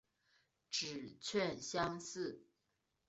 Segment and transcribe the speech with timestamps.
[0.71, 2.41] 指券相似。